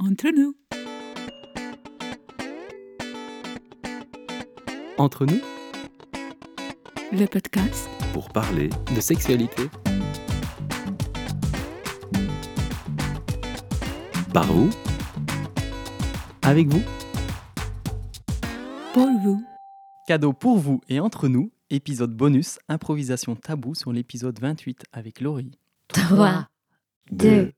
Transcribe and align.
Entre 0.00 0.28
nous. 0.30 0.54
Entre 4.96 5.26
nous, 5.26 5.40
Le 7.10 7.26
podcast 7.26 7.88
pour 8.12 8.28
parler 8.28 8.70
de 8.94 9.00
sexualité. 9.00 9.62
Par 14.32 14.46
vous, 14.46 14.70
avec 16.42 16.68
vous. 16.68 16.82
pour 18.94 19.08
vous. 19.22 19.42
Cadeau 20.06 20.32
pour 20.32 20.58
vous 20.58 20.80
et 20.88 21.00
entre 21.00 21.28
nous, 21.28 21.50
épisode 21.70 22.14
bonus, 22.14 22.58
improvisation 22.68 23.34
tabou 23.34 23.74
sur 23.74 23.92
l'épisode 23.92 24.38
28 24.38 24.84
avec 24.92 25.20
Laurie. 25.20 25.58
3, 25.88 26.48
2, 27.10 27.52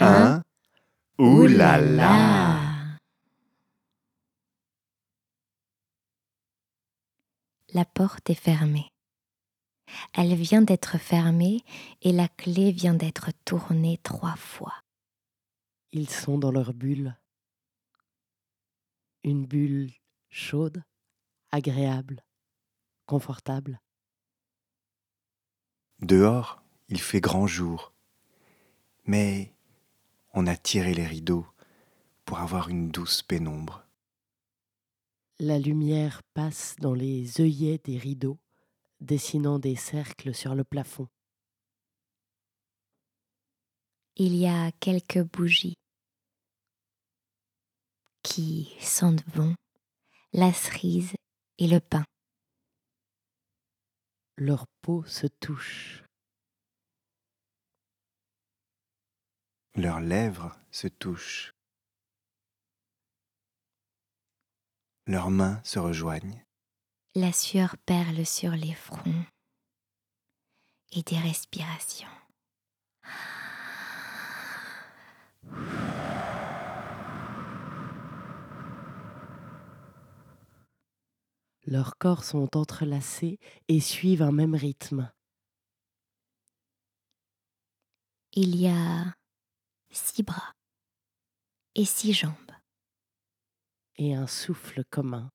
1. 0.00 0.42
Ouh 1.18 1.46
là 1.46 1.80
là 1.80 2.98
La 7.72 7.86
porte 7.86 8.28
est 8.28 8.34
fermée. 8.34 8.92
Elle 10.12 10.34
vient 10.34 10.60
d'être 10.60 10.98
fermée 10.98 11.62
et 12.02 12.12
la 12.12 12.28
clé 12.28 12.70
vient 12.70 12.92
d'être 12.92 13.30
tournée 13.46 13.98
trois 14.02 14.36
fois. 14.36 14.74
Ils 15.92 16.10
sont 16.10 16.36
dans 16.36 16.50
leur 16.50 16.74
bulle. 16.74 17.16
Une 19.24 19.46
bulle 19.46 19.92
chaude, 20.28 20.84
agréable, 21.50 22.22
confortable. 23.06 23.80
Dehors, 26.00 26.62
il 26.88 27.00
fait 27.00 27.22
grand 27.22 27.46
jour. 27.46 27.94
Mais 29.06 29.55
on 30.36 30.46
a 30.46 30.54
tiré 30.54 30.92
les 30.92 31.06
rideaux 31.06 31.46
pour 32.26 32.40
avoir 32.40 32.68
une 32.68 32.90
douce 32.90 33.22
pénombre. 33.22 33.86
La 35.38 35.58
lumière 35.58 36.22
passe 36.34 36.76
dans 36.78 36.92
les 36.92 37.40
œillets 37.40 37.80
des 37.82 37.96
rideaux, 37.96 38.38
dessinant 39.00 39.58
des 39.58 39.76
cercles 39.76 40.34
sur 40.34 40.54
le 40.54 40.62
plafond. 40.62 41.08
Il 44.16 44.36
y 44.36 44.46
a 44.46 44.72
quelques 44.72 45.22
bougies 45.22 45.78
qui 48.22 48.76
sentent 48.80 49.26
bon 49.34 49.54
la 50.34 50.52
cerise 50.52 51.14
et 51.58 51.66
le 51.66 51.80
pain. 51.80 52.04
Leur 54.36 54.66
peau 54.82 55.02
se 55.04 55.26
touche. 55.26 56.05
Leurs 59.76 60.00
lèvres 60.00 60.56
se 60.70 60.88
touchent. 60.88 61.52
Leurs 65.06 65.30
mains 65.30 65.60
se 65.64 65.78
rejoignent. 65.78 66.42
La 67.14 67.30
sueur 67.30 67.76
perle 67.84 68.24
sur 68.24 68.52
les 68.52 68.72
fronts 68.72 69.26
et 70.92 71.02
des 71.02 71.18
respirations. 71.18 72.08
Leurs 81.66 81.98
corps 81.98 82.24
sont 82.24 82.56
entrelacés 82.56 83.38
et 83.68 83.80
suivent 83.80 84.22
un 84.22 84.32
même 84.32 84.54
rythme. 84.54 85.12
Il 88.32 88.56
y 88.56 88.68
a 88.68 89.14
six 89.96 90.22
bras 90.22 90.54
et 91.74 91.84
six 91.84 92.12
jambes. 92.12 92.32
et 93.98 94.14
un 94.14 94.26
souffle 94.26 94.84
commun. 94.90 95.30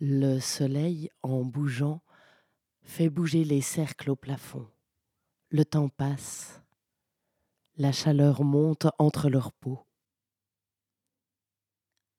Le 0.00 0.38
soleil, 0.40 1.10
en 1.22 1.44
bougeant, 1.44 2.02
fait 2.82 3.08
bouger 3.08 3.44
les 3.44 3.62
cercles 3.62 4.10
au 4.10 4.16
plafond. 4.16 4.70
Le 5.50 5.64
temps 5.64 5.88
passe. 5.88 6.62
La 7.76 7.92
chaleur 7.92 8.44
monte 8.44 8.86
entre 8.98 9.30
leurs 9.30 9.52
peaux. 9.52 9.86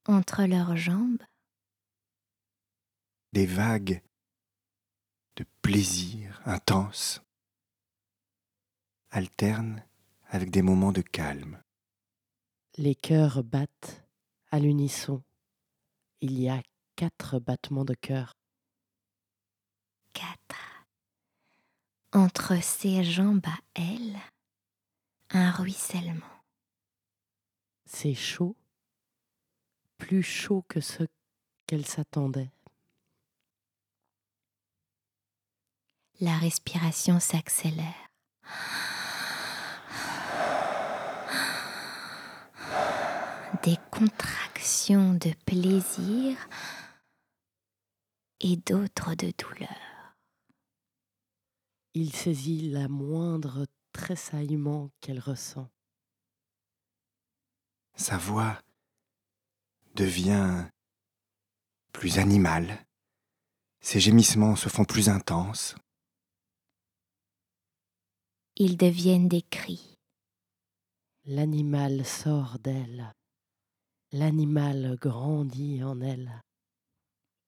Entre 0.07 0.43
leurs 0.45 0.75
jambes, 0.75 1.21
Des 3.31 3.45
vagues 3.45 4.01
de 5.35 5.45
plaisir 5.61 6.41
intense 6.45 7.21
alternent 9.11 9.85
avec 10.27 10.49
des 10.49 10.63
moments 10.63 10.91
de 10.91 11.01
calme. 11.01 11.61
Les 12.77 12.95
cœurs 12.95 13.43
battent 13.43 14.03
à 14.51 14.59
l'unisson. 14.59 15.21
Il 16.21 16.39
y 16.39 16.49
a 16.49 16.61
quatre 16.95 17.39
battements 17.39 17.85
de 17.85 17.93
cœur. 17.93 18.35
quatre. 20.13 20.87
Entre 22.11 22.61
ses 22.63 23.03
jambes 23.03 23.45
à 23.45 23.59
elle, 23.75 24.17
un 25.29 25.51
ruissellement. 25.51 26.25
C'est 27.85 28.15
chaud, 28.15 28.55
plus 29.97 30.23
chaud 30.23 30.63
que 30.67 30.81
ce 30.81 31.03
qu'elle 31.67 31.85
s'attendait. 31.85 32.49
La 36.21 36.37
respiration 36.37 37.21
s'accélère. 37.21 38.09
Des 43.63 43.77
contractions 43.89 45.13
de 45.13 45.33
plaisir 45.45 46.37
et 48.41 48.57
d'autres 48.57 49.15
de 49.15 49.31
douleur. 49.37 50.17
Il 51.93 52.13
saisit 52.13 52.69
la 52.69 52.89
moindre 52.89 53.65
tressaillement 53.93 54.91
qu'elle 54.99 55.21
ressent. 55.21 55.69
Sa 57.95 58.17
voix 58.17 58.61
devient 59.95 60.65
plus 61.93 62.19
animale. 62.19 62.85
Ses 63.79 64.01
gémissements 64.01 64.57
se 64.57 64.67
font 64.67 64.83
plus 64.83 65.07
intenses. 65.07 65.75
Ils 68.61 68.75
deviennent 68.75 69.29
des 69.29 69.41
cris. 69.41 69.97
L'animal 71.23 72.05
sort 72.05 72.59
d'elle. 72.59 73.13
L'animal 74.11 74.97
grandit 74.99 75.81
en 75.81 76.01
elle. 76.01 76.41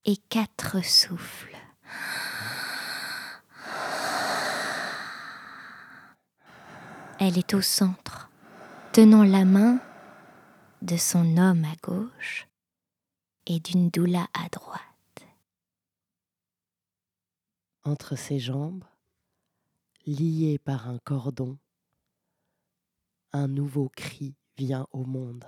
et 0.06 0.16
quatre 0.30 0.84
souffles. 0.84 1.58
Elle 7.20 7.38
est 7.38 7.54
au 7.54 7.62
centre, 7.62 8.30
tenant 8.94 9.24
la 9.24 9.46
main 9.46 9.80
de 10.82 10.98
son 10.98 11.38
homme 11.38 11.66
à 11.66 11.76
gauche 11.84 12.48
et 13.46 13.60
d'une 13.60 13.90
doula 13.90 14.28
à 14.34 14.48
droite. 14.50 14.82
Entre 17.84 18.16
ses 18.16 18.40
jambes, 18.40 18.84
lié 20.06 20.58
par 20.60 20.90
un 20.90 21.00
cordon, 21.00 21.58
un 23.34 23.48
nouveau 23.48 23.90
cri 23.96 24.36
vient 24.58 24.88
au 24.92 25.06
monde. 25.06 25.46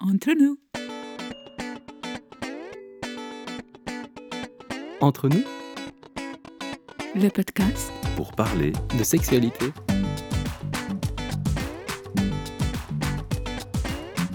Entre 0.00 0.32
nous. 0.32 0.58
Entre 5.00 5.28
nous, 5.28 5.44
Le 7.14 7.28
podcast 7.28 7.92
pour 8.16 8.32
parler 8.32 8.72
de 8.98 9.04
sexualité. 9.04 9.66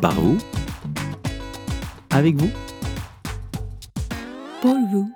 Par 0.01 0.13
vous, 0.13 0.37
avec 2.11 2.35
vous. 2.35 2.49
pour 4.61 4.75
vous. 4.91 5.11